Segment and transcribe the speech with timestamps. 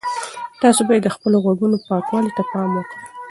[0.61, 3.03] تاسي باید د خپلو غوږونو پاکوالي ته پام وکړئ.